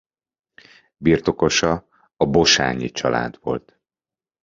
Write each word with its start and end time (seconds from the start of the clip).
Birtokosa 0.97 1.87
a 2.17 2.25
Bossányi 2.25 2.89
család 2.89 3.37
volt. 3.41 3.79